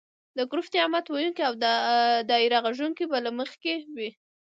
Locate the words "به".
3.11-3.17